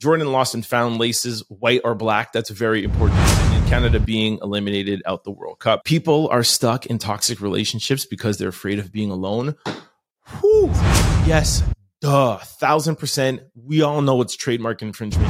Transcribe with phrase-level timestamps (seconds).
[0.00, 2.32] Jordan and found laces, white or black.
[2.32, 3.20] That's very important.
[3.52, 5.84] In Canada being eliminated out the World Cup.
[5.84, 9.56] People are stuck in toxic relationships because they're afraid of being alone.
[10.40, 10.68] Whew.
[11.26, 11.62] Yes,
[12.00, 13.42] duh, thousand percent.
[13.54, 15.28] We all know it's trademark infringement.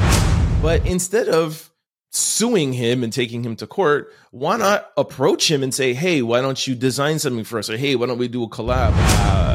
[0.61, 1.69] But instead of
[2.13, 6.39] suing him and taking him to court, why not approach him and say, hey, why
[6.39, 7.69] don't you design something for us?
[7.69, 8.91] Or hey, why don't we do a collab?
[8.95, 9.50] Uh,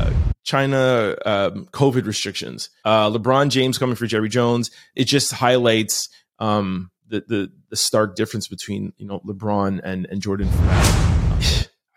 [0.47, 2.71] China um, COVID restrictions.
[2.85, 4.71] Uh, LeBron James coming for Jerry Jones.
[4.95, 6.09] It just highlights
[6.39, 10.49] um, the, the the stark difference between you know LeBron and and Jordan.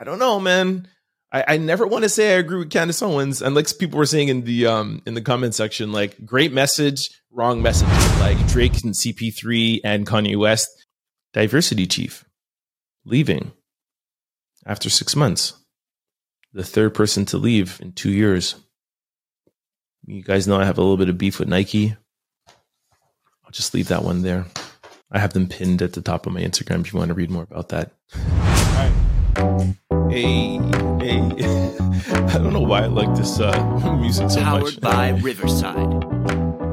[0.01, 0.87] I don't know, man.
[1.31, 4.05] I, I never want to say I agree with Candace Owens, and like people were
[4.07, 7.87] saying in the um in the comment section, like great message, wrong message.
[8.19, 10.69] Like Drake and CP3 and Kanye West,
[11.33, 12.25] diversity chief,
[13.05, 13.51] leaving
[14.65, 15.53] after six months
[16.53, 18.55] the third person to leave in two years.
[20.05, 21.95] You guys know I have a little bit of beef with Nike.
[23.43, 24.45] I'll just leave that one there.
[25.11, 27.31] I have them pinned at the top of my Instagram if you want to read
[27.31, 27.91] more about that.
[30.09, 30.57] Hey,
[30.99, 31.19] hey.
[32.29, 34.81] I don't know why I like this uh, music so Powered much.
[34.81, 36.03] Powered by Riverside.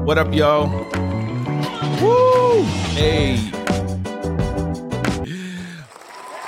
[0.05, 0.67] What up, y'all?
[2.01, 2.63] Woo!
[2.93, 3.37] Hey.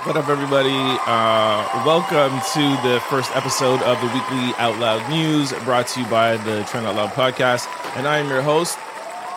[0.09, 0.73] What up, everybody?
[1.05, 6.07] Uh, welcome to the first episode of the weekly Out Loud News brought to you
[6.07, 7.67] by the Trent Out Loud podcast.
[7.95, 8.79] And I am your host,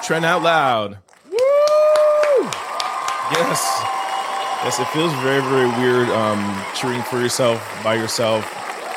[0.03, 0.97] Trent Out Loud.
[1.31, 2.49] Woo!
[3.33, 3.83] Yes.
[4.65, 8.43] Yes, it feels very, very weird um, cheering for yourself by yourself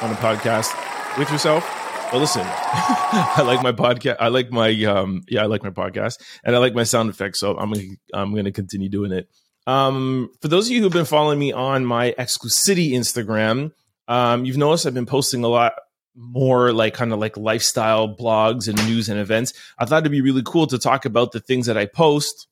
[0.02, 0.74] on a podcast
[1.18, 1.70] with yourself.
[2.10, 4.16] But listen, I like my podcast.
[4.22, 7.42] I like my um, yeah, I like my podcast, and I like my sound effects.
[7.42, 9.28] So I'm gonna I'm gonna continue doing it.
[9.68, 13.72] Um, for those of you who've been following me on my exclusivity Instagram,
[14.08, 15.74] um, you've noticed I've been posting a lot
[16.16, 19.54] more like kind of like lifestyle blogs and news and events.
[19.78, 22.48] I thought it'd be really cool to talk about the things that I post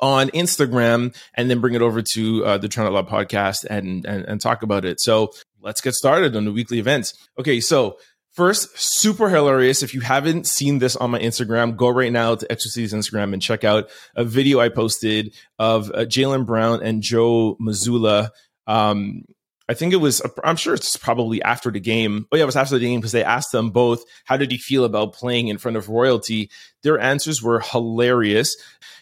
[0.00, 4.24] on Instagram and then bring it over to uh, the Trent Out podcast and, and
[4.24, 5.00] and talk about it.
[5.00, 7.14] So let's get started on the weekly events.
[7.38, 7.98] Okay, so
[8.34, 9.82] first, super hilarious.
[9.82, 13.40] If you haven't seen this on my Instagram, go right now to Exorcity's Instagram and
[13.40, 18.30] check out a video I posted of uh, Jaylen Brown and Joe Mazzulla.
[18.66, 19.24] Um,
[19.66, 22.26] I think it was, I'm sure it's probably after the game.
[22.30, 24.58] Oh, yeah, it was after the game because they asked them both, how did he
[24.58, 26.50] feel about playing in front of royalty?
[26.82, 28.54] Their answers were hilarious.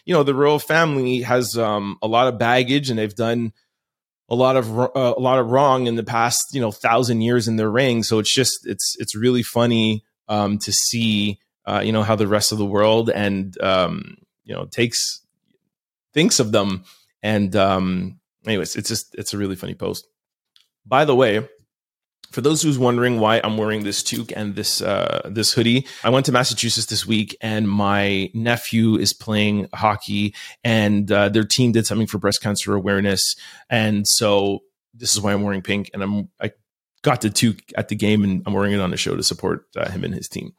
[0.05, 3.51] You know, the royal family has um, a lot of baggage and they've done
[4.29, 7.47] a lot of uh, a lot of wrong in the past, you know, thousand years
[7.47, 11.91] in their ring So it's just it's it's really funny um, to see, uh, you
[11.91, 15.21] know, how the rest of the world and um, you know takes
[16.13, 16.83] thinks of them.
[17.21, 20.07] And um, anyways, it's just it's a really funny post.
[20.85, 21.47] By the way,
[22.33, 26.09] for those who's wondering why I'm wearing this toque and this uh, this hoodie, I
[26.09, 30.33] went to Massachusetts this week, and my nephew is playing hockey,
[30.63, 33.35] and uh, their team did something for breast cancer awareness,
[33.69, 34.63] and so
[34.95, 36.51] this is why I'm wearing pink, and I'm I
[37.03, 39.67] got the toque at the game, and I'm wearing it on the show to support
[39.77, 40.53] uh, him and his team.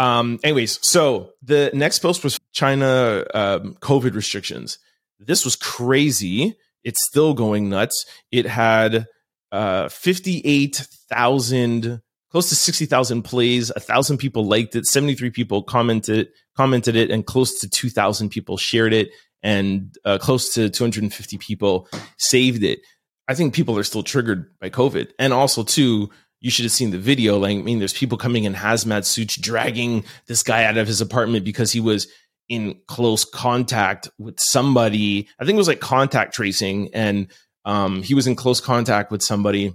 [0.00, 4.78] Um, anyways, so the next post was China um, COVID restrictions.
[5.20, 6.56] This was crazy.
[6.82, 8.06] It's still going nuts.
[8.32, 9.06] It had
[9.52, 13.70] uh, 58,000, close to 60,000 plays.
[13.70, 14.86] A thousand people liked it.
[14.86, 19.10] 73 people commented, commented it and close to 2,000 people shared it
[19.42, 22.80] and uh, close to 250 people saved it.
[23.28, 25.12] I think people are still triggered by COVID.
[25.18, 27.38] And also too, you should have seen the video.
[27.38, 31.00] Like, I mean, there's people coming in hazmat suits, dragging this guy out of his
[31.00, 32.08] apartment because he was
[32.48, 35.28] in close contact with somebody.
[35.38, 37.28] I think it was like contact tracing and
[37.64, 39.74] um, he was in close contact with somebody.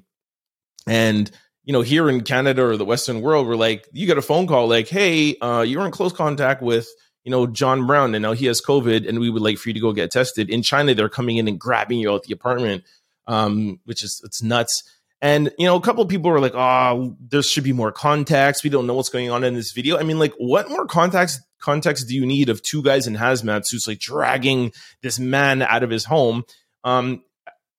[0.88, 1.30] And,
[1.64, 4.48] you know, here in Canada or the Western world, we're like, you get a phone
[4.48, 6.88] call like, hey, uh, you're in close contact with,
[7.24, 9.74] you know, John Brown and now he has COVID and we would like for you
[9.74, 10.50] to go get tested.
[10.50, 12.84] In China, they're coming in and grabbing you out the apartment,
[13.28, 14.84] um, which is, it's nuts.
[15.22, 18.64] And, you know, a couple of people were like, oh, there should be more context.
[18.64, 19.98] We don't know what's going on in this video.
[19.98, 23.66] I mean, like, what more context context do you need of two guys in hazmat
[23.66, 24.72] suits like dragging
[25.02, 26.44] this man out of his home?
[26.84, 27.24] Um,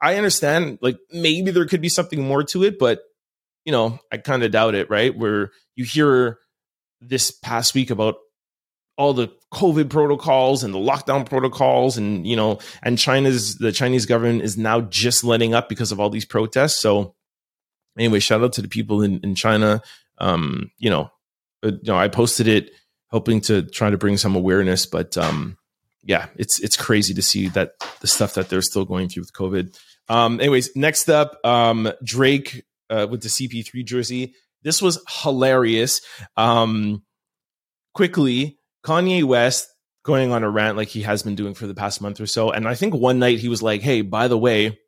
[0.01, 3.01] I understand, like maybe there could be something more to it, but
[3.65, 5.17] you know, I kind of doubt it, right?
[5.17, 6.39] Where you hear
[7.01, 8.17] this past week about
[8.97, 14.07] all the COVID protocols and the lockdown protocols, and you know, and China's the Chinese
[14.07, 16.79] government is now just letting up because of all these protests.
[16.79, 17.15] So,
[17.97, 19.83] anyway, shout out to the people in in China.
[20.19, 21.11] Um, you know,
[21.63, 22.71] but, you know, I posted it
[23.11, 25.57] hoping to try to bring some awareness, but um,
[26.03, 29.33] yeah, it's it's crazy to see that the stuff that they're still going through with
[29.33, 29.79] COVID.
[30.09, 34.35] Um, anyways, next up, um, Drake uh, with the CP3 jersey.
[34.63, 36.01] This was hilarious.
[36.37, 37.03] Um,
[37.95, 39.69] quickly, Kanye West
[40.05, 42.51] going on a rant like he has been doing for the past month or so.
[42.51, 44.79] And I think one night he was like, "Hey, by the way,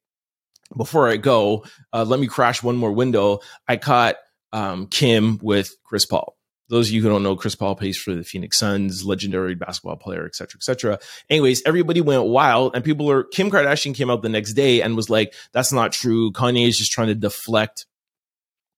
[0.76, 3.40] before I go, uh, let me crash one more window.
[3.68, 4.16] I caught
[4.52, 6.36] um, Kim with Chris Paul."
[6.70, 9.96] Those of you who don't know, Chris Paul plays for the Phoenix Suns, legendary basketball
[9.96, 10.98] player, et cetera, et cetera.
[11.28, 14.94] Anyways, everybody went wild and people are, Kim Kardashian came out the next day and
[14.94, 16.30] was like, that's not true.
[16.30, 17.86] Kanye is just trying to deflect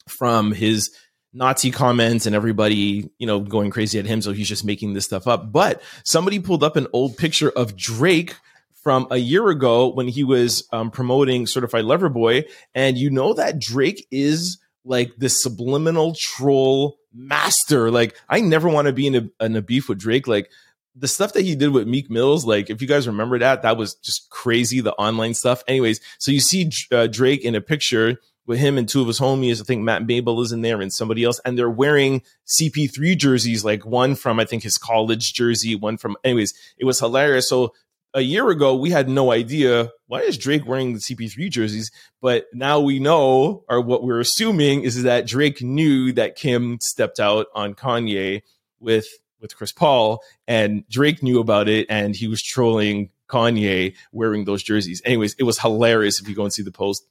[0.08, 0.90] from his
[1.34, 4.22] Nazi comments and everybody, you know, going crazy at him.
[4.22, 5.52] So he's just making this stuff up.
[5.52, 8.36] But somebody pulled up an old picture of Drake
[8.82, 12.44] from a year ago when he was um, promoting Certified Lover Boy.
[12.74, 17.90] And you know that Drake is like the subliminal troll master.
[17.90, 20.26] Like, I never want to be in a, in a beef with Drake.
[20.26, 20.50] Like,
[20.94, 23.76] the stuff that he did with Meek Mills, like if you guys remember that, that
[23.76, 24.80] was just crazy.
[24.80, 25.62] The online stuff.
[25.66, 29.20] Anyways, so you see uh, Drake in a picture with him and two of his
[29.20, 29.60] homies.
[29.60, 33.64] I think Matt Mabel is in there and somebody else, and they're wearing CP3 jerseys,
[33.64, 36.16] like one from I think his college jersey, one from.
[36.24, 37.48] Anyways, it was hilarious.
[37.48, 37.72] So
[38.14, 42.46] a year ago, we had no idea why is Drake wearing the CP3 jerseys, but
[42.52, 47.46] now we know, or what we're assuming is that Drake knew that Kim stepped out
[47.54, 48.42] on Kanye
[48.80, 49.06] with
[49.40, 54.62] with Chris Paul, and Drake knew about it, and he was trolling Kanye wearing those
[54.62, 55.02] jerseys.
[55.04, 57.04] Anyways, it was hilarious if you go and see the post.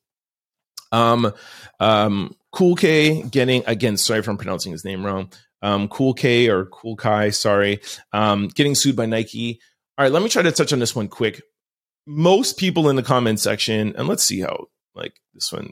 [0.94, 1.34] Um,
[1.80, 3.98] um, Cool K getting again.
[3.98, 5.32] Sorry if I'm pronouncing his name wrong.
[5.62, 7.34] Um, cool K or Kool KIY.
[7.34, 7.80] Sorry.
[8.12, 9.60] Um, getting sued by Nike.
[9.98, 11.42] All right, let me try to touch on this one quick.
[12.08, 15.70] Most people in the comment section, and let's see how like this one.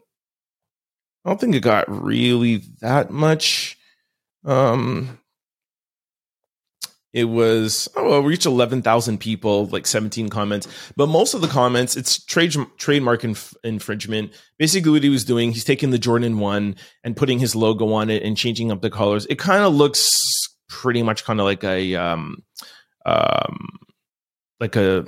[1.25, 3.77] I don't think it got really that much
[4.45, 5.19] um
[7.12, 11.98] it was oh well, reached 11,000 people like 17 comments but most of the comments
[11.98, 16.75] it's trade trademark inf- infringement basically what he was doing he's taking the Jordan 1
[17.04, 20.10] and putting his logo on it and changing up the colors it kind of looks
[20.69, 22.44] pretty much kind of like a um
[23.06, 23.79] um
[24.60, 25.06] like a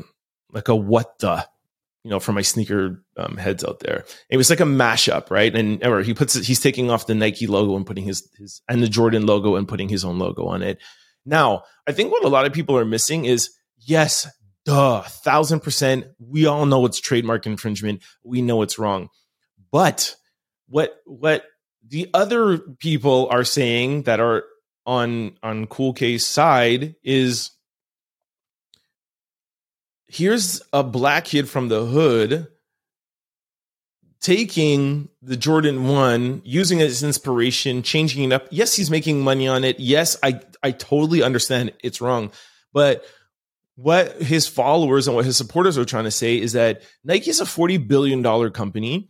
[0.51, 1.45] like a what the
[2.03, 4.06] you know, for my sneaker um, heads out there.
[4.30, 5.56] It was like a mashup, right?
[5.56, 8.62] And ever he puts it, he's taking off the Nike logo and putting his his
[8.68, 10.80] and the Jordan logo and putting his own logo on it.
[11.25, 14.27] Now, I think what a lot of people are missing is yes,
[14.65, 16.06] duh, thousand percent.
[16.19, 18.01] We all know it's trademark infringement.
[18.24, 19.09] We know it's wrong.
[19.71, 20.15] But
[20.68, 21.44] what what
[21.88, 24.44] the other people are saying that are
[24.88, 27.51] on on Cool Case side is
[30.11, 32.47] here's a black kid from the hood
[34.19, 38.47] taking the Jordan 1, using it as inspiration, changing it up.
[38.51, 39.79] Yes, he's making money on it.
[39.79, 42.31] Yes, I I totally understand it's wrong.
[42.73, 43.03] But
[43.75, 47.39] what his followers and what his supporters are trying to say is that Nike is
[47.39, 49.09] a 40 billion dollar company.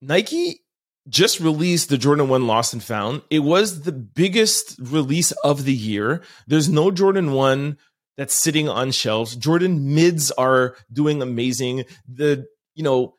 [0.00, 0.60] Nike
[1.08, 3.22] just released the Jordan 1 Lost and Found.
[3.30, 6.22] It was the biggest release of the year.
[6.46, 7.78] There's no Jordan 1
[8.18, 9.36] that's sitting on shelves.
[9.36, 11.84] Jordan mids are doing amazing.
[12.06, 13.14] The, you know,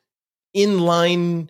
[0.54, 1.48] inline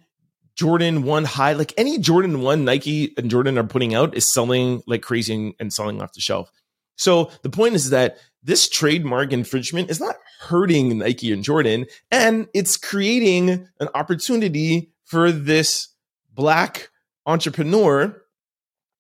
[0.55, 4.83] Jordan 1 high, like any Jordan 1 Nike and Jordan are putting out is selling
[4.87, 6.51] like crazy and, and selling off the shelf.
[6.97, 12.47] So the point is that this trademark infringement is not hurting Nike and Jordan, and
[12.55, 15.89] it's creating an opportunity for this
[16.33, 16.91] black
[17.27, 18.23] entrepreneur.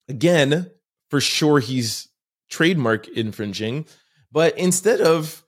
[0.09, 0.71] Again,
[1.09, 2.09] for sure, he's
[2.51, 3.87] trademark infringing,
[4.33, 5.45] but instead of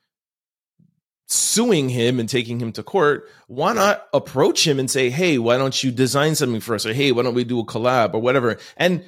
[1.26, 5.56] suing him and taking him to court, why not approach him and say, hey, why
[5.56, 6.84] don't you design something for us?
[6.84, 8.58] Or hey, why don't we do a collab or whatever?
[8.77, 9.05] And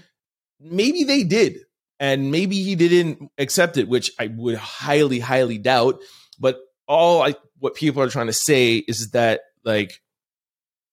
[0.61, 1.59] maybe they did.
[2.00, 6.00] And maybe he didn't accept it, which I would highly, highly doubt.
[6.38, 10.00] But all I what people are trying to say is that like,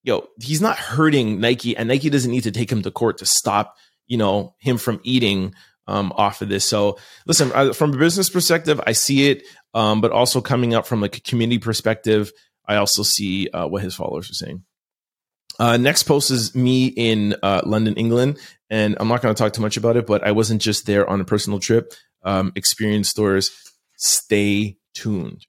[0.04, 3.26] yo, he's not hurting Nike, and Nike doesn't need to take him to court to
[3.26, 3.76] stop,
[4.08, 5.54] you know, him from eating
[5.88, 6.66] um, off of this.
[6.66, 10.86] So listen, I, from a business perspective, I see it, um, but also coming up
[10.86, 12.32] from like a community perspective,
[12.66, 14.64] I also see uh, what his followers are saying.
[15.60, 19.54] Uh, next post is me in uh, London, England, and I'm not going to talk
[19.54, 21.94] too much about it, but I wasn't just there on a personal trip.
[22.24, 23.52] Um, experience stores.
[23.98, 25.46] Stay tuned.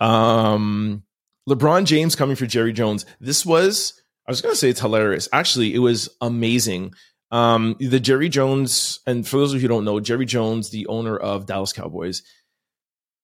[0.00, 1.02] Um,
[1.48, 3.04] LeBron James coming for Jerry Jones.
[3.20, 5.28] This was, I was going to say it's hilarious.
[5.32, 6.94] Actually, it was amazing.
[7.32, 10.86] Um, the Jerry Jones, and for those of you who don't know, Jerry Jones, the
[10.86, 12.22] owner of Dallas Cowboys,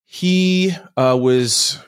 [0.07, 1.79] he uh, was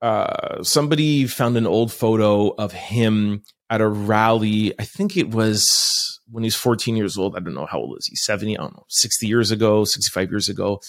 [0.00, 4.72] uh, somebody found an old photo of him at a rally.
[4.78, 7.34] I think it was when he's 14 years old.
[7.36, 8.14] I don't know how old is he?
[8.14, 8.56] 70?
[8.56, 10.80] I don't know, 60 years ago, 65 years ago.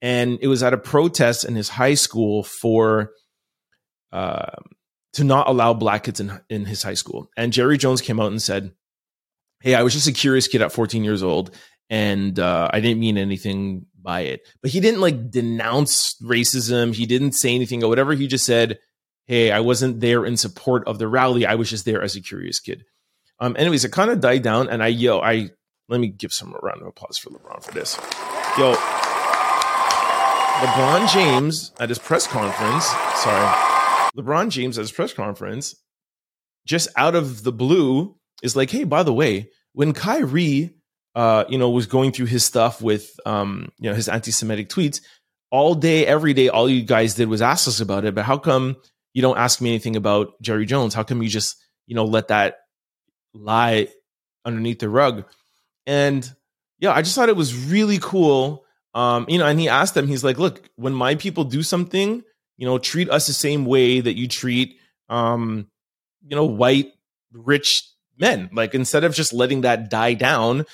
[0.00, 3.10] And it was at a protest in his high school for
[4.12, 4.52] uh,
[5.14, 7.28] to not allow black kids in, in his high school.
[7.36, 8.72] And Jerry Jones came out and said,
[9.60, 11.54] Hey, I was just a curious kid at 14 years old.
[11.90, 14.46] and uh, I didn't mean anything by it.
[14.62, 16.94] But he didn't like denounce racism.
[16.94, 18.12] He didn't say anything or whatever.
[18.12, 18.78] He just said,
[19.26, 21.46] "Hey, I wasn't there in support of the rally.
[21.46, 22.84] I was just there as a curious kid."
[23.40, 25.50] Um, anyways, it kind of died down, and I yo, I
[25.88, 27.96] let me give some round of applause for LeBron for this.
[28.58, 28.74] Yo,
[30.60, 32.84] LeBron James at his press conference.
[33.22, 33.46] Sorry,
[34.16, 35.74] LeBron James at his press conference,
[36.66, 40.74] just out of the blue, is like, "Hey, by the way, when Kyrie."
[41.14, 45.00] Uh, you know, was going through his stuff with, um, you know, his anti-Semitic tweets
[45.50, 46.48] all day, every day.
[46.48, 48.14] All you guys did was ask us about it.
[48.14, 48.76] But how come
[49.14, 50.94] you don't ask me anything about Jerry Jones?
[50.94, 51.56] How come you just,
[51.88, 52.58] you know, let that
[53.34, 53.88] lie
[54.44, 55.24] underneath the rug?
[55.86, 56.30] And
[56.78, 58.64] yeah, I just thought it was really cool.
[58.94, 62.22] Um, you know, and he asked them, he's like, look, when my people do something,
[62.58, 64.76] you know, treat us the same way that you treat,
[65.08, 65.66] um,
[66.26, 66.92] you know, white,
[67.32, 67.87] rich
[68.18, 68.50] men.
[68.52, 70.64] Like instead of just letting that die down,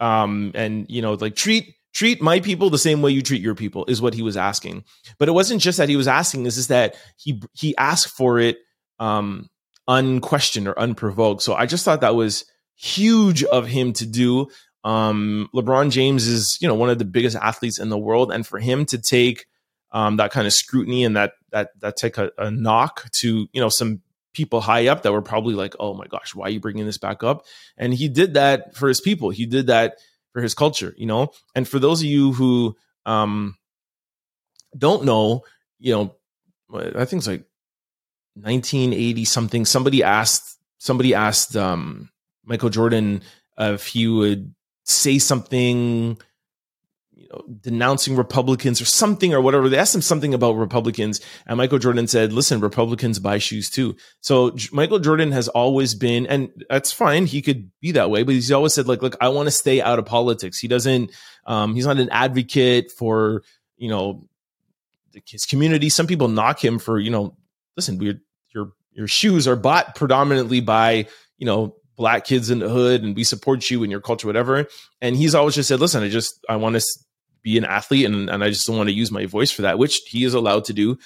[0.00, 3.54] um, and you know, like treat treat my people the same way you treat your
[3.54, 4.84] people is what he was asking.
[5.18, 8.38] But it wasn't just that he was asking; is is that he he asked for
[8.38, 8.58] it
[8.98, 9.48] um,
[9.86, 11.42] unquestioned or unprovoked.
[11.42, 12.44] So I just thought that was
[12.76, 14.48] huge of him to do.
[14.84, 18.46] Um, LeBron James is you know one of the biggest athletes in the world, and
[18.46, 19.46] for him to take
[19.92, 23.60] um, that kind of scrutiny and that that that take a, a knock to you
[23.60, 24.02] know some
[24.38, 26.96] people high up that were probably like, "Oh my gosh, why are you bringing this
[26.96, 27.44] back up?"
[27.76, 29.30] And he did that for his people.
[29.30, 29.98] He did that
[30.32, 31.32] for his culture, you know.
[31.54, 33.56] And for those of you who um,
[34.76, 35.42] don't know,
[35.80, 36.14] you know,
[36.72, 37.44] I think it's like
[38.34, 39.66] 1980 something.
[39.66, 42.10] Somebody asked somebody asked um,
[42.44, 43.22] Michael Jordan
[43.58, 44.54] if he would
[44.84, 46.18] say something
[47.32, 49.68] know, denouncing Republicans or something or whatever.
[49.68, 53.96] They asked him something about Republicans, and Michael Jordan said, "Listen, Republicans buy shoes too."
[54.20, 57.26] So J- Michael Jordan has always been, and that's fine.
[57.26, 59.80] He could be that way, but he's always said, "Like, look, I want to stay
[59.80, 61.10] out of politics." He doesn't.
[61.46, 63.42] Um, he's not an advocate for
[63.76, 64.28] you know
[65.26, 65.88] his community.
[65.88, 67.36] Some people knock him for you know,
[67.76, 68.14] listen, your
[68.54, 71.06] your your shoes are bought predominantly by
[71.36, 74.66] you know black kids in the hood and we support you and your culture whatever
[75.00, 76.80] and he's always just said listen i just i want to
[77.48, 79.78] be an athlete and, and I just don't want to use my voice for that,
[79.78, 80.98] which he is allowed to do.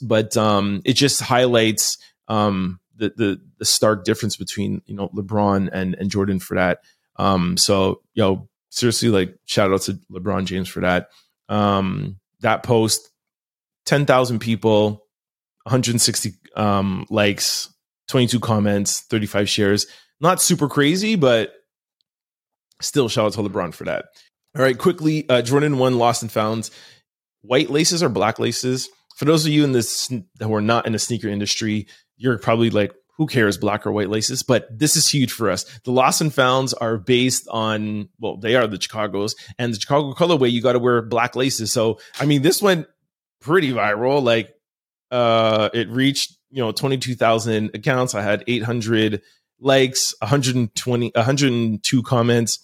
[0.00, 5.68] But um, it just highlights um, the, the, the stark difference between you know LeBron
[5.72, 6.80] and and Jordan for that.
[7.16, 11.10] Um, so you know seriously, like shout out to LeBron James for that.
[11.48, 13.10] Um, that post,
[13.84, 15.06] ten thousand people,
[15.64, 17.72] 160 um, likes,
[18.08, 19.86] 22 comments, 35 shares.
[20.20, 21.54] Not super crazy, but
[22.80, 24.06] still shout out to LeBron for that.
[24.56, 26.70] All right, quickly, uh, Jordan one lost and found.
[27.42, 28.88] White laces or black laces?
[29.16, 30.08] For those of you in this
[30.40, 34.08] who are not in the sneaker industry, you're probably like, who cares, black or white
[34.08, 34.42] laces?
[34.42, 35.64] But this is huge for us.
[35.84, 40.14] The lost and founds are based on, well, they are the Chicago's, and the Chicago
[40.14, 41.70] colorway, you got to wear black laces.
[41.70, 42.86] So, I mean, this went
[43.40, 44.22] pretty viral.
[44.22, 44.54] Like,
[45.10, 48.14] uh, it reached, you know, 22,000 accounts.
[48.14, 49.22] I had 800
[49.60, 52.58] likes, 120, 102 comments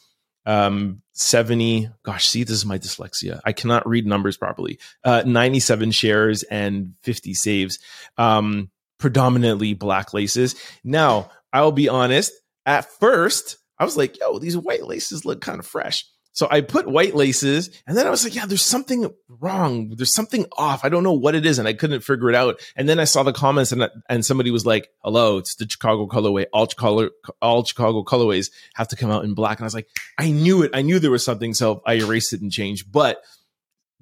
[0.46, 3.40] um 70 gosh see this is my dyslexia.
[3.44, 4.78] I cannot read numbers properly.
[5.04, 7.78] Uh 97 shares and 50 saves
[8.16, 10.54] um predominantly black laces.
[10.84, 12.32] Now i'll be honest
[12.66, 16.04] at first i was like yo these white laces look kind of fresh
[16.36, 19.94] so I put white laces and then I was like, yeah, there's something wrong.
[19.96, 20.84] There's something off.
[20.84, 21.58] I don't know what it is.
[21.58, 22.60] And I couldn't figure it out.
[22.76, 26.06] And then I saw the comments and, and somebody was like, hello, it's the Chicago
[26.06, 26.44] colorway.
[26.52, 27.08] All Chicago,
[27.40, 29.58] all Chicago colorways have to come out in black.
[29.58, 29.88] And I was like,
[30.18, 30.72] I knew it.
[30.74, 31.54] I knew there was something.
[31.54, 32.92] So I erased it and changed.
[32.92, 33.22] But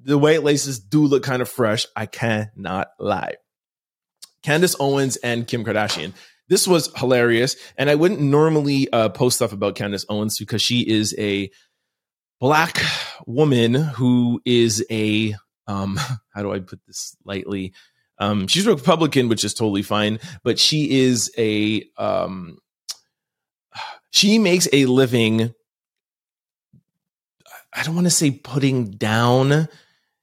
[0.03, 1.87] the white laces do look kind of fresh.
[1.95, 3.35] I cannot lie.
[4.43, 6.13] Candace Owens and Kim Kardashian
[6.49, 7.57] this was hilarious.
[7.79, 11.51] And I wouldn't normally uh, post stuff about Candace Owens because she is a
[12.45, 12.83] black
[13.27, 15.35] woman who is a
[15.67, 15.97] um
[16.35, 17.73] how do I put this lightly?
[18.19, 22.59] Um she's a Republican, which is totally fine, but she is a um
[24.11, 25.55] she makes a living
[27.73, 29.67] I don't want to say putting down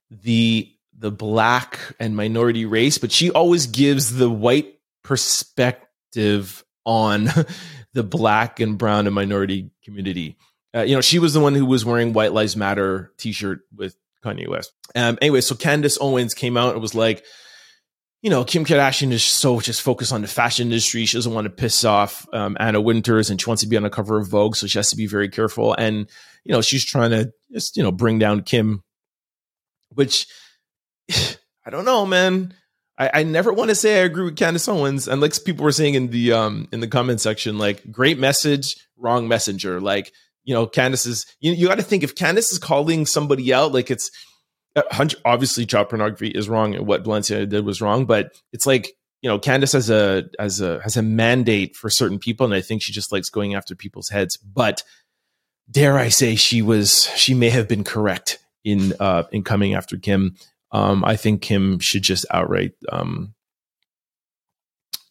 [0.08, 7.30] the the black and minority race, but she always gives the white perspective on
[7.94, 10.36] the black and brown and minority community.
[10.74, 13.94] Uh, you know, she was the one who was wearing White Lives Matter T-shirt with
[14.24, 14.72] Kanye West.
[14.94, 17.24] Um, anyway, so Candace Owens came out and was like,
[18.22, 21.04] you know, Kim Kardashian is so just focused on the fashion industry.
[21.04, 23.82] She doesn't want to piss off um, Anna Winters, and she wants to be on
[23.82, 25.74] the cover of Vogue, so she has to be very careful.
[25.74, 26.08] And
[26.44, 28.84] you know, she's trying to just you know bring down Kim,
[29.90, 30.28] which
[31.10, 32.54] I don't know, man.
[32.96, 35.72] I, I never want to say I agree with Candace Owens, and like people were
[35.72, 39.80] saying in the um in the comment section, like great message, wrong messenger.
[39.80, 40.12] Like
[40.44, 43.72] you know, Candace is, you, you got to think if Candace is calling somebody out,
[43.72, 44.10] like it's,
[44.74, 48.92] uh, obviously child pornography is wrong and what Balenciaga did was wrong, but it's like,
[49.20, 52.44] you know, Candace has a, has a, has a mandate for certain people.
[52.44, 54.36] And I think she just likes going after people's heads.
[54.36, 54.82] But
[55.70, 59.96] dare I say she was, she may have been correct in, uh, in coming after
[59.96, 60.34] Kim.
[60.72, 63.34] Um, I think Kim should just outright, um,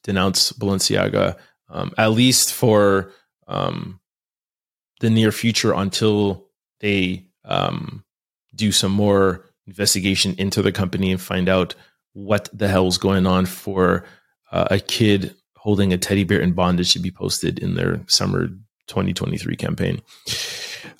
[0.04, 1.38] denounce Balenciaga,
[1.70, 3.14] um, at least for,
[3.48, 4.01] um,
[5.02, 6.48] the near future until
[6.80, 8.04] they um,
[8.56, 11.76] do some more investigation into the company and find out
[12.14, 14.06] what the hell is going on for
[14.52, 18.48] uh, a kid holding a teddy bear in bondage to be posted in their summer
[18.88, 20.02] 2023 campaign.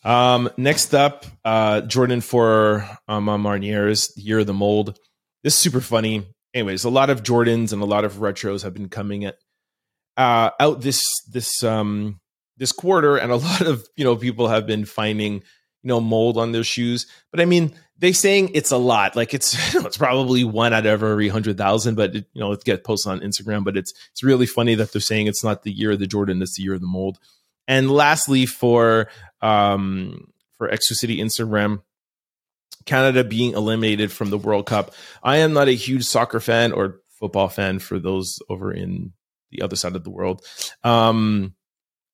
[0.04, 4.98] Um, next up, uh, Jordan for um, Marniers, Year of the Mold.
[5.44, 6.28] This is super funny.
[6.54, 9.36] Anyways, a lot of Jordans and a lot of retros have been coming at,
[10.18, 12.21] uh, out this this um,
[12.62, 15.42] this quarter, and a lot of you know people have been finding you
[15.84, 17.08] know mold on their shoes.
[17.32, 19.16] But I mean, they saying it's a lot.
[19.18, 21.96] Like it's it's probably one out of every hundred thousand.
[21.96, 23.66] But it, you know, it gets posted on Instagram.
[23.66, 26.42] But it's it's really funny that they're saying it's not the year of the Jordan,
[26.42, 27.20] it's the year of the mold.
[27.68, 29.10] And lastly, for
[29.42, 31.82] um for Exo City Instagram.
[32.84, 34.92] Canada being eliminated from the World Cup.
[35.22, 39.14] I am not a huge soccer fan or football fan for those over in
[39.52, 40.44] the other side of the world.
[40.84, 41.54] Um,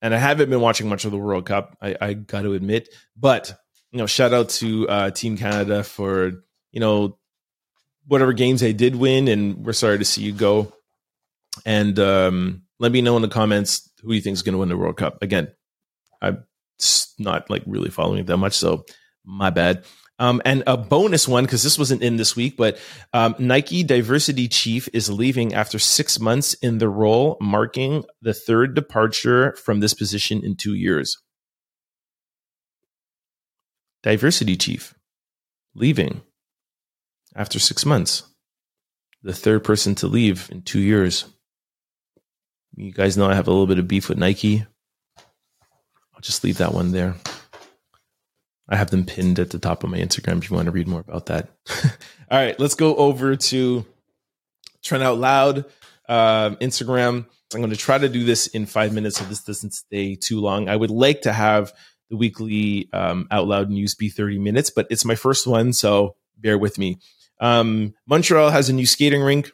[0.01, 1.77] and I haven't been watching much of the World Cup.
[1.81, 3.53] I, I got to admit, but
[3.91, 6.31] you know, shout out to uh, Team Canada for
[6.71, 7.17] you know
[8.05, 10.71] whatever games they did win, and we're sorry to see you go.
[11.65, 14.69] And um, let me know in the comments who you think is going to win
[14.69, 15.21] the World Cup.
[15.21, 15.51] Again,
[16.21, 16.43] I'm
[17.17, 18.85] not like really following it that much, so
[19.25, 19.83] my bad.
[20.19, 22.79] Um, and a bonus one, because this wasn't in this week, but
[23.13, 28.73] um, Nike diversity chief is leaving after six months in the role, marking the third
[28.73, 31.17] departure from this position in two years.
[34.01, 34.95] Diversity chief
[35.75, 36.21] leaving
[37.35, 38.23] after six months.
[39.21, 41.25] The third person to leave in two years.
[42.75, 44.65] You guys know I have a little bit of beef with Nike.
[45.17, 47.15] I'll just leave that one there.
[48.69, 50.87] I have them pinned at the top of my Instagram if you want to read
[50.87, 51.49] more about that.
[52.31, 53.85] All right, let's go over to
[54.83, 55.65] Trent Out Loud
[56.09, 57.25] um, Instagram.
[57.53, 60.41] I'm going to try to do this in five minutes so this doesn't stay too
[60.41, 60.67] long.
[60.67, 61.71] I would like to have
[62.09, 66.15] the weekly um, Out Loud news be 30 minutes, but it's my first one, so
[66.37, 66.99] bear with me.
[67.39, 69.51] Um, Montreal has a new skating rink.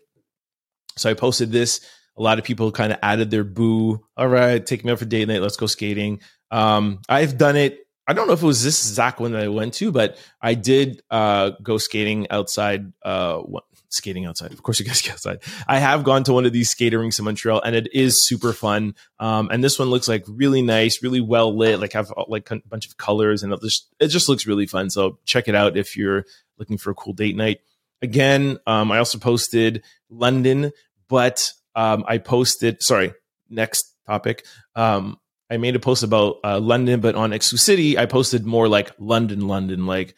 [0.97, 1.81] So I posted this.
[2.17, 4.05] A lot of people kind of added their boo.
[4.15, 5.41] All right, take me out for date night.
[5.41, 6.21] Let's go skating.
[6.51, 9.47] Um, I've done it I don't know if it was this exact one that I
[9.47, 12.91] went to, but I did uh, go skating outside.
[13.01, 13.41] Uh,
[13.89, 15.39] skating outside, of course, you guys get outside.
[15.67, 18.51] I have gone to one of these skating rinks in Montreal, and it is super
[18.51, 18.95] fun.
[19.19, 21.79] Um, and this one looks like really nice, really well lit.
[21.79, 24.89] Like have like a bunch of colors, and it just it just looks really fun.
[24.89, 26.25] So check it out if you're
[26.57, 27.61] looking for a cool date night.
[28.01, 30.71] Again, um, I also posted London,
[31.07, 33.13] but um, I posted sorry
[33.49, 34.45] next topic.
[34.75, 35.19] Um,
[35.53, 38.91] I made a post about uh, London, but on Exo City, I posted more like
[38.97, 40.15] London, London, like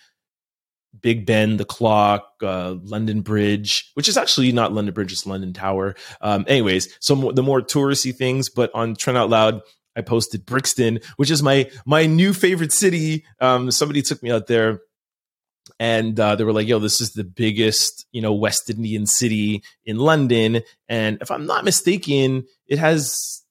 [1.02, 5.52] Big Ben, the clock, uh, London Bridge, which is actually not London Bridge, it's London
[5.52, 5.96] Tower.
[6.22, 9.60] Um, anyways, so the more touristy things, but on Trent Out Loud,
[9.94, 13.26] I posted Brixton, which is my my new favorite city.
[13.42, 14.80] Um, somebody took me out there
[15.82, 19.64] and uh, they were like, "Yo, this is the biggest, you know, West Indian city
[19.86, 23.45] in London." And if I'm not mistaken, it has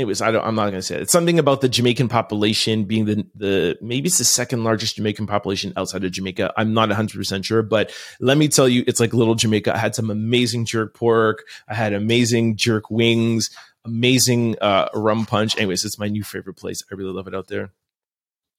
[0.00, 1.02] it was I don't I'm not gonna say it.
[1.02, 5.26] It's something about the Jamaican population being the the maybe it's the second largest Jamaican
[5.26, 6.52] population outside of Jamaica.
[6.56, 9.74] I'm not 100 percent sure, but let me tell you, it's like little Jamaica.
[9.74, 11.44] I had some amazing jerk pork.
[11.68, 13.50] I had amazing jerk wings,
[13.84, 15.56] amazing uh, rum punch.
[15.56, 16.82] Anyways, it's my new favorite place.
[16.90, 17.70] I really love it out there.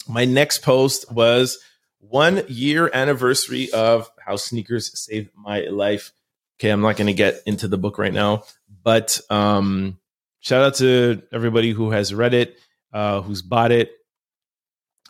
[0.07, 1.59] My next post was
[1.99, 6.11] one year anniversary of how sneakers saved my life.
[6.59, 8.43] Okay, I'm not gonna get into the book right now,
[8.83, 9.97] but um
[10.41, 12.57] shout out to everybody who has read it,
[12.93, 13.91] uh, who's bought it.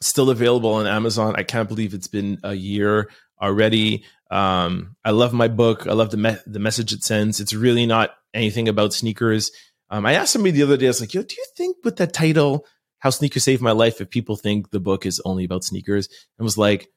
[0.01, 1.35] Still available on Amazon.
[1.37, 3.09] I can't believe it's been a year
[3.41, 4.03] already.
[4.31, 5.87] Um, I love my book.
[5.87, 7.39] I love the me- the message it sends.
[7.39, 9.51] It's really not anything about sneakers.
[9.89, 10.87] Um, I asked somebody the other day.
[10.87, 12.65] I was like, "Yo, do you think with that title,
[12.99, 16.45] how sneakers saved my life, if people think the book is only about sneakers?" And
[16.45, 16.87] was like,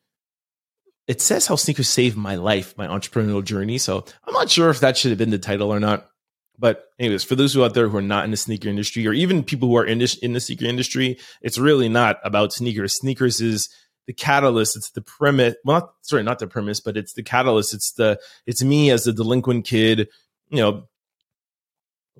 [1.09, 4.81] "It says how sneakers saved my life, my entrepreneurial journey." So I'm not sure if
[4.81, 6.09] that should have been the title or not.
[6.59, 9.13] But anyways, for those who out there who are not in the sneaker industry, or
[9.13, 12.95] even people who are in this, in the sneaker industry, it's really not about sneakers.
[12.95, 13.69] Sneakers is
[14.07, 14.77] the catalyst.
[14.77, 15.57] It's the premise.
[15.65, 17.75] Well, not, sorry, not the premise, but it's the catalyst.
[17.75, 20.09] It's the it's me as a delinquent kid.
[20.51, 20.89] You know,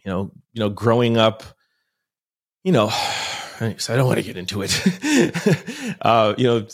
[0.05, 1.43] you know, you know, growing up.
[2.65, 2.89] You know,
[3.61, 5.97] I don't want to get into it.
[6.01, 6.67] uh, you know,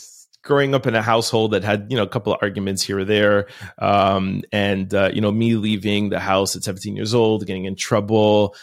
[0.43, 3.05] growing up in a household that had you know a couple of arguments here or
[3.05, 7.65] there, um, and uh, you know me leaving the house at 17 years old, getting
[7.65, 8.55] in trouble,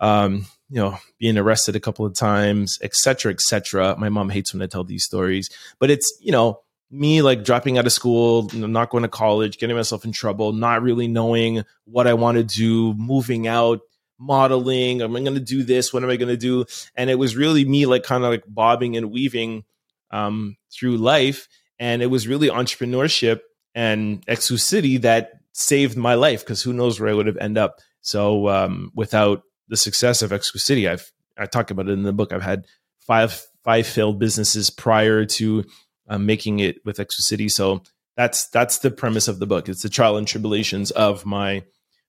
[0.00, 3.96] um, you know, being arrested a couple of times, etc., etc.
[3.98, 6.60] My mom hates when I tell these stories, but it's you know
[6.90, 10.82] me like dropping out of school, not going to college, getting myself in trouble, not
[10.82, 13.80] really knowing what I want to do, moving out,
[14.18, 15.02] modeling.
[15.02, 15.92] Am I going to do this?
[15.92, 16.64] What am I going to do?
[16.96, 19.64] And it was really me like kind of like bobbing and weaving
[20.10, 21.48] um, through life.
[21.78, 23.40] And it was really entrepreneurship
[23.74, 27.78] and exclusivity that saved my life because who knows where I would have ended up.
[28.00, 32.32] So um, without the success of exclusivity, I've I talk about it in the book.
[32.32, 32.64] I've had
[32.98, 35.64] five five failed businesses prior to
[36.08, 37.50] um, making it with exclusivity.
[37.50, 37.82] So
[38.16, 39.68] that's that's the premise of the book.
[39.68, 41.62] It's the trial and tribulations of my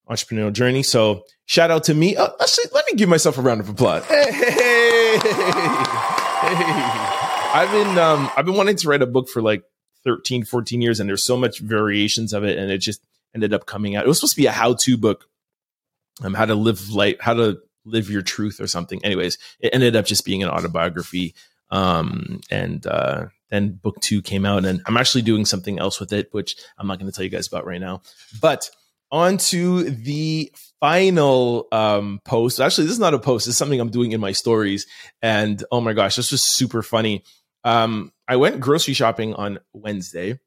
[0.09, 0.83] entrepreneurial journey.
[0.83, 2.15] So shout out to me.
[2.15, 4.03] Uh, actually, let me give myself a round of applause.
[4.05, 5.19] Hey, hey,
[6.55, 7.05] hey,
[7.51, 9.63] I've been um, I've been wanting to write a book for like
[10.03, 13.01] 13, 14 years, and there's so much variations of it, and it just
[13.33, 14.05] ended up coming out.
[14.05, 15.25] It was supposed to be a how-to book,
[16.23, 19.03] um, how to live life, how to live your truth or something.
[19.03, 21.33] Anyways, it ended up just being an autobiography.
[21.71, 26.13] Um, and uh, then book two came out, and I'm actually doing something else with
[26.13, 28.01] it, which I'm not going to tell you guys about right now.
[28.39, 28.69] But
[29.11, 32.59] on to the final um, post.
[32.59, 33.47] Actually, this is not a post.
[33.47, 34.85] It's something I'm doing in my stories.
[35.21, 37.23] And oh my gosh, this was super funny.
[37.63, 40.39] Um, I went grocery shopping on Wednesday,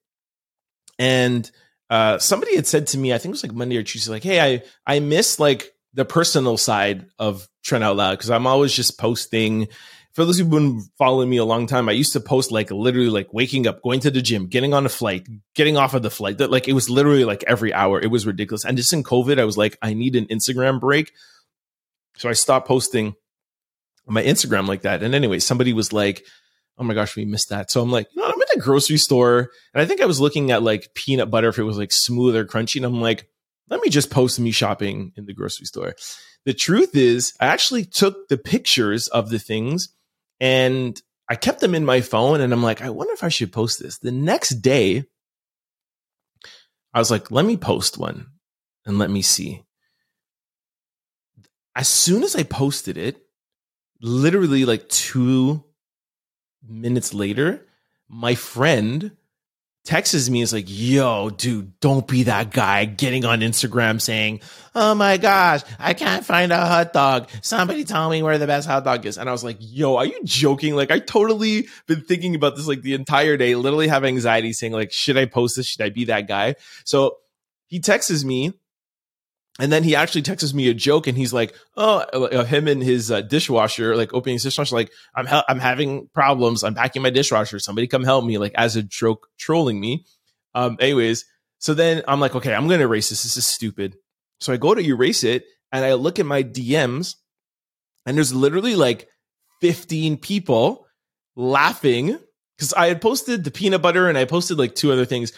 [0.98, 1.50] and
[1.90, 4.22] uh, somebody had said to me, I think it was like Monday or Tuesday, like,
[4.22, 8.72] "Hey, I I miss like the personal side of Trent Out Loud because I'm always
[8.72, 9.68] just posting."
[10.14, 13.08] For those who've been following me a long time, I used to post like literally
[13.08, 16.10] like waking up, going to the gym, getting on a flight, getting off of the
[16.10, 16.36] flight.
[16.36, 17.98] That like it was literally like every hour.
[17.98, 18.66] It was ridiculous.
[18.66, 21.12] And just in COVID, I was like, I need an Instagram break.
[22.18, 23.14] So I stopped posting
[24.06, 25.02] my Instagram like that.
[25.02, 26.24] And anyway, somebody was like,
[26.78, 27.70] oh my gosh, we missed that.
[27.70, 30.20] So I'm like, you know, I'm at a grocery store and I think I was
[30.20, 32.76] looking at like peanut butter if it was like smooth or crunchy.
[32.76, 33.28] And I'm like,
[33.68, 35.94] let me just post me shopping in the grocery store.
[36.44, 39.90] The truth is, I actually took the pictures of the things
[40.40, 43.52] and I kept them in my phone and I'm like, I wonder if I should
[43.52, 43.98] post this.
[43.98, 45.04] The next day,
[46.92, 48.26] I was like, let me post one
[48.84, 49.62] and let me see.
[51.74, 53.16] As soon as I posted it,
[54.00, 55.64] literally like two
[56.66, 57.66] minutes later,
[58.08, 59.12] my friend
[59.84, 64.40] texts me is like, yo, dude, don't be that guy getting on Instagram saying,
[64.74, 67.28] oh my gosh, I can't find a hot dog.
[67.42, 69.18] Somebody tell me where the best hot dog is.
[69.18, 70.76] And I was like, yo, are you joking?
[70.76, 74.72] Like, I totally been thinking about this like the entire day, literally have anxiety saying
[74.72, 75.66] like, should I post this?
[75.66, 76.54] Should I be that guy?
[76.84, 77.16] So
[77.66, 78.52] he texts me
[79.58, 82.82] and then he actually texts me a joke, and he's like, "Oh, uh, him and
[82.82, 86.64] his uh, dishwasher, like opening his dishwasher, like I'm ha- I'm having problems.
[86.64, 87.58] I'm packing my dishwasher.
[87.58, 90.06] Somebody come help me!" Like as a joke, trolling me.
[90.54, 91.24] Um, anyways,
[91.58, 93.24] so then I'm like, okay, I'm gonna erase this.
[93.24, 93.96] This is stupid.
[94.40, 97.16] So I go to erase it, and I look at my DMs,
[98.06, 99.08] and there's literally like
[99.60, 100.86] 15 people
[101.36, 102.18] laughing
[102.56, 105.32] because I had posted the peanut butter, and I posted like two other things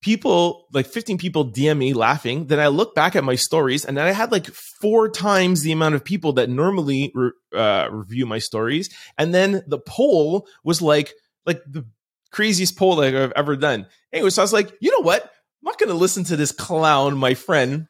[0.00, 2.46] people like 15 people DM me laughing.
[2.46, 5.72] Then I look back at my stories and then I had like four times the
[5.72, 8.90] amount of people that normally re- uh, review my stories.
[9.16, 11.14] And then the poll was like,
[11.46, 11.84] like the
[12.30, 13.86] craziest poll that I've ever done.
[14.12, 15.22] Anyway, so I was like, you know what?
[15.24, 17.88] I'm not going to listen to this clown, my friend.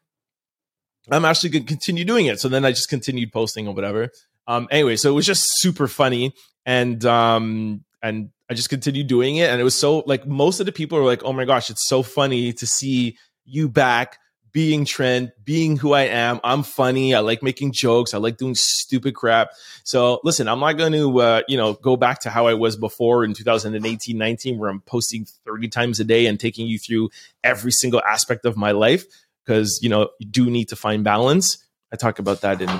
[1.11, 2.41] I'm actually going to continue doing it.
[2.41, 4.11] So then I just continued posting or whatever.
[4.47, 6.35] Um, anyway, so it was just super funny.
[6.65, 9.51] And, um, and I just continued doing it.
[9.51, 11.87] And it was so like most of the people were like, oh my gosh, it's
[11.87, 14.19] so funny to see you back
[14.53, 16.41] being Trent, being who I am.
[16.43, 17.15] I'm funny.
[17.15, 18.15] I like making jokes.
[18.15, 19.51] I like doing stupid crap.
[19.85, 22.77] So listen, I'm not going to, uh, you know, go back to how I was
[22.77, 27.11] before in 2018, 19, where I'm posting 30 times a day and taking you through
[27.45, 29.05] every single aspect of my life.
[29.47, 31.65] Cause, you know, you do need to find balance.
[31.93, 32.71] I talk about that in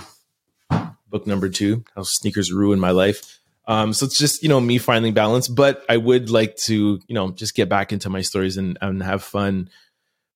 [1.09, 3.41] book number two, how sneakers ruin my life.
[3.69, 7.15] Um, so it's just you know me finding balance, but I would like to you
[7.15, 9.69] know just get back into my stories and, and have fun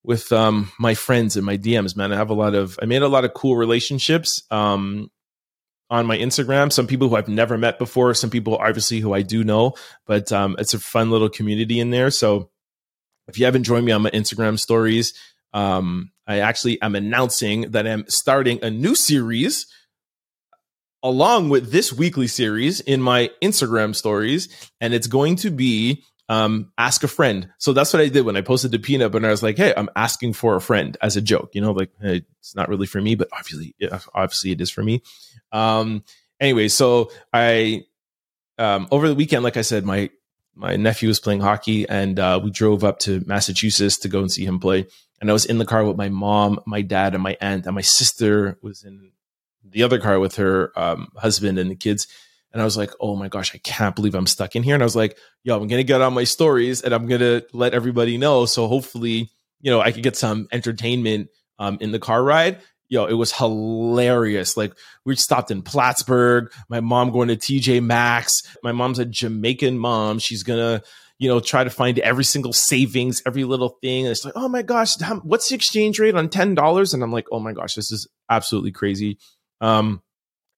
[0.04, 1.96] with um, my friends and my DMs.
[1.96, 5.10] Man, I have a lot of I made a lot of cool relationships um,
[5.88, 6.70] on my Instagram.
[6.70, 9.74] Some people who I've never met before, some people obviously who I do know,
[10.06, 12.10] but um, it's a fun little community in there.
[12.10, 12.50] So
[13.28, 15.14] if you haven't joined me on my Instagram stories,
[15.54, 19.66] um, I actually am announcing that I'm starting a new series
[21.02, 24.48] along with this weekly series in my Instagram stories,
[24.80, 27.48] and it's going to be um, ask a friend.
[27.58, 29.26] So that's what I did when I posted the peanut butter.
[29.26, 31.50] I was like, "Hey, I'm asking for a friend" as a joke.
[31.54, 33.74] You know, like hey, it's not really for me, but obviously,
[34.14, 35.02] obviously, it is for me.
[35.50, 36.04] Um,
[36.40, 37.84] anyway, so I
[38.58, 40.10] um, over the weekend, like I said, my
[40.54, 44.30] my nephew was playing hockey, and uh, we drove up to Massachusetts to go and
[44.30, 44.86] see him play.
[45.20, 47.74] And I was in the car with my mom, my dad, and my aunt, and
[47.74, 49.12] my sister was in
[49.64, 52.08] the other car with her um, husband and the kids.
[52.52, 54.74] And I was like, oh my gosh, I can't believe I'm stuck in here.
[54.74, 57.72] And I was like, yo, I'm gonna get on my stories and I'm gonna let
[57.72, 58.44] everybody know.
[58.46, 62.60] So hopefully, you know, I could get some entertainment um, in the car ride
[62.92, 64.54] yo, it was hilarious.
[64.54, 64.74] Like
[65.06, 66.52] we stopped in Plattsburgh.
[66.68, 68.42] My mom going to TJ Maxx.
[68.62, 70.18] My mom's a Jamaican mom.
[70.18, 70.82] She's gonna,
[71.18, 74.04] you know, try to find every single savings, every little thing.
[74.04, 76.92] And it's like, oh my gosh, what's the exchange rate on ten dollars?
[76.92, 79.18] And I'm like, oh my gosh, this is absolutely crazy.
[79.62, 80.02] Um,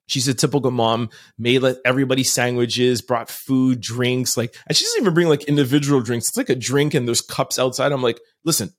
[0.06, 5.14] She's a typical mom, made everybody sandwiches, brought food, drinks, like, and she doesn't even
[5.14, 6.28] bring like individual drinks.
[6.28, 7.90] It's like a drink and there's cups outside.
[7.90, 8.74] I'm like, listen,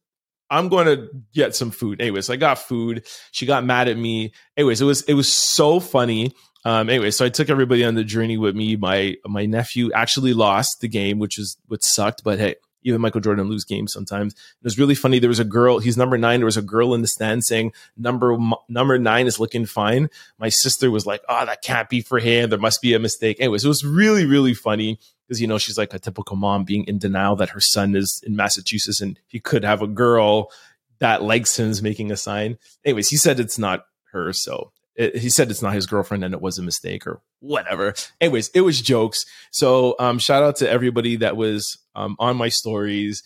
[0.51, 1.99] I'm going to get some food.
[1.99, 3.07] Anyways, I got food.
[3.31, 4.33] She got mad at me.
[4.55, 6.31] Anyways, it was it was so funny.
[6.63, 8.75] Um, anyway, so I took everybody on the journey with me.
[8.75, 12.23] My my nephew actually lost the game, which is what sucked.
[12.23, 14.33] But hey, even Michael Jordan lose games sometimes.
[14.33, 15.19] It was really funny.
[15.19, 15.79] There was a girl.
[15.79, 16.39] He's number nine.
[16.39, 18.37] There was a girl in the stand saying number
[18.69, 20.09] number nine is looking fine.
[20.39, 22.49] My sister was like, "Oh, that can't be for him.
[22.49, 25.77] There must be a mistake." Anyways, it was really really funny because you know she's
[25.77, 29.39] like a typical mom being in denial that her son is in Massachusetts and he
[29.39, 30.51] could have a girl
[30.99, 32.57] that likes him is making a sign.
[32.85, 36.41] Anyways, he said it's not her, so he said it's not his girlfriend and it
[36.41, 37.93] was a mistake or whatever.
[38.21, 39.25] Anyways, it was jokes.
[39.51, 43.23] So um, shout out to everybody that was um, on my stories,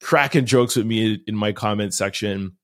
[0.00, 2.56] cracking jokes with me in my comment section.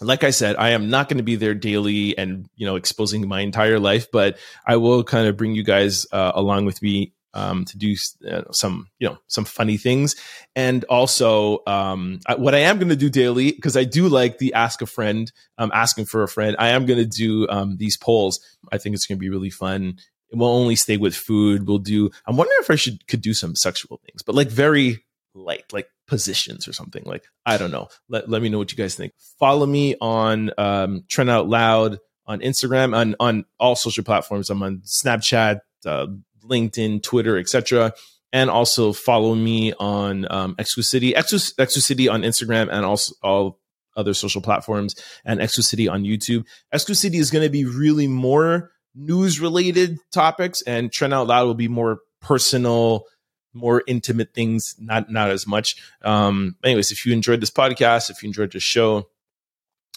[0.00, 3.26] Like I said, I am not going to be there daily and you know exposing
[3.28, 7.12] my entire life, but I will kind of bring you guys uh, along with me
[7.34, 7.94] um, to do
[8.28, 10.16] uh, some, you know, some funny things.
[10.56, 14.38] And also, um, I, what I am going to do daily, because I do like
[14.38, 17.76] the ask a friend, um, asking for a friend, I am going to do um,
[17.76, 18.40] these polls.
[18.72, 19.98] I think it's going to be really fun.
[20.32, 21.66] It will only stay with food.
[21.66, 25.04] We'll do, I'm wondering if I should, could do some sexual things, but like very
[25.34, 27.02] light, like positions or something.
[27.04, 27.88] Like, I don't know.
[28.08, 29.12] Let, let me know what you guys think.
[29.38, 34.50] Follow me on um, Trent Out Loud on Instagram, on, on all social platforms.
[34.50, 36.06] I'm on Snapchat, uh,
[36.44, 37.92] LinkedIn, Twitter, etc.
[38.32, 43.58] And also follow me on um, Exclusivity, Exclusivity on Instagram, and also all
[43.96, 46.44] other social platforms, and Exclusivity on YouTube.
[46.72, 51.54] Exclusivity is going to be really more news related topics, and Trent Out Loud will
[51.54, 53.04] be more personal,
[53.52, 55.76] more intimate things, not not as much.
[56.02, 59.08] Um, anyways, if you enjoyed this podcast, if you enjoyed this show,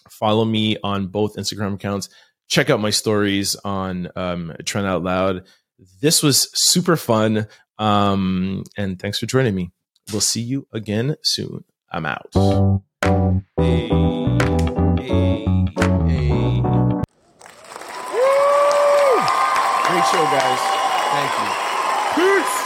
[0.10, 2.10] follow me on both Instagram accounts.
[2.48, 5.44] Check out my stories on um, Trent Out Loud
[6.02, 7.48] this was super fun.
[7.80, 9.72] Um, and thanks for joining me.
[10.12, 11.64] We'll see you again soon.
[11.92, 12.30] I'm out.
[13.58, 13.90] Hey,
[15.00, 15.46] hey,
[16.08, 16.93] hey.
[19.94, 20.60] Great show, guys.
[21.12, 22.42] Thank you.
[22.42, 22.62] Peace.